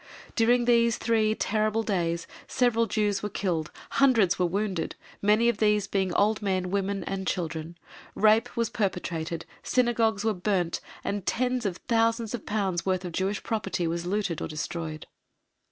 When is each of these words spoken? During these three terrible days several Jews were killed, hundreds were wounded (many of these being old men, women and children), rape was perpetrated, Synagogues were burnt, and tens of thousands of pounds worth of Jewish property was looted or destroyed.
During 0.35 0.65
these 0.65 0.97
three 0.97 1.35
terrible 1.35 1.83
days 1.83 2.25
several 2.47 2.87
Jews 2.87 3.21
were 3.21 3.29
killed, 3.29 3.69
hundreds 4.01 4.39
were 4.39 4.47
wounded 4.47 4.95
(many 5.21 5.47
of 5.47 5.59
these 5.59 5.85
being 5.85 6.11
old 6.15 6.41
men, 6.41 6.71
women 6.71 7.03
and 7.03 7.27
children), 7.27 7.77
rape 8.15 8.57
was 8.57 8.71
perpetrated, 8.71 9.45
Synagogues 9.61 10.25
were 10.25 10.33
burnt, 10.33 10.81
and 11.03 11.23
tens 11.27 11.67
of 11.67 11.77
thousands 11.87 12.33
of 12.33 12.47
pounds 12.47 12.83
worth 12.83 13.05
of 13.05 13.11
Jewish 13.11 13.43
property 13.43 13.85
was 13.85 14.07
looted 14.07 14.41
or 14.41 14.47
destroyed. 14.47 15.05